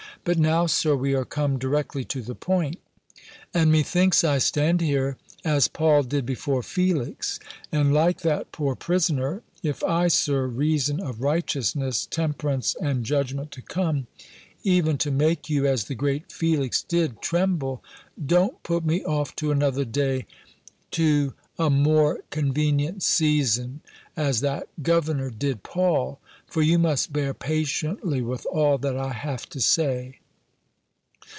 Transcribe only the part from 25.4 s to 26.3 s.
Paul;